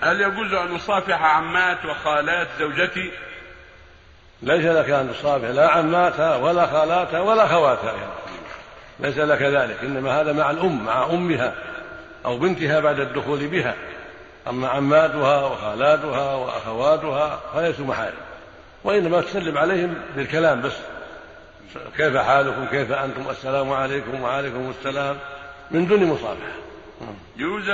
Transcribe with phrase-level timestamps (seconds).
[0.00, 3.12] هل يجوز أن أصافح عمات وخالات زوجتي؟
[4.42, 7.94] ليس لك أن تصافح لا عماتها ولا خالاتها ولا خواتها
[9.00, 11.54] ليس لك ذلك إنما هذا مع الأم مع أمها
[12.24, 13.74] أو بنتها بعد الدخول بها.
[14.48, 18.20] أما عماتها وخالاتها وأخواتها فليسوا محارم
[18.84, 20.76] وإنما تسلم عليهم بالكلام بس.
[21.96, 25.16] كيف حالكم؟ كيف أنتم؟ السلام عليكم وعليكم السلام.
[25.70, 26.52] من دون مصافحة.
[27.36, 27.70] يوجد